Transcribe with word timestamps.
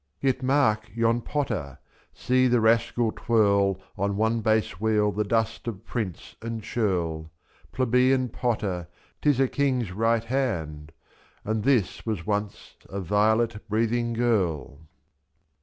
69 0.23 0.25
I 0.25 0.27
Yet 0.29 0.43
mark 0.43 0.91
yon 0.95 1.21
potter! 1.21 1.77
see 2.11 2.47
the 2.47 2.59
rascal 2.59 3.11
twirl 3.11 3.79
On 3.99 4.15
one 4.17 4.41
base 4.41 4.81
wheel 4.81 5.11
the 5.11 5.23
dust 5.23 5.67
of 5.67 5.85
prince 5.85 6.35
and 6.41 6.63
churl; 6.63 7.25
S^' 7.25 7.29
Plebeian 7.71 8.27
potter, 8.29 8.87
'tis 9.21 9.39
a 9.39 9.47
king's 9.47 9.91
right 9.91 10.23
hand! 10.23 10.91
And 11.45 11.61
this 11.63 12.03
was 12.03 12.25
once 12.25 12.77
a 12.89 12.99
violet 12.99 13.61
breathing 13.69 14.13
girl. 14.13 14.87